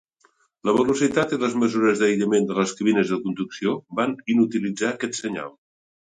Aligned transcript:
La 0.69 0.73
velocitat 0.77 1.35
i 1.37 1.37
les 1.43 1.57
mesures 1.63 1.99
d'aïllament 2.03 2.47
de 2.53 2.57
les 2.61 2.73
cabines 2.81 3.13
de 3.13 3.21
conducció 3.27 3.75
van 4.01 4.19
inutilitzar 4.37 4.93
aquest 4.97 5.21
senyal. 5.23 5.55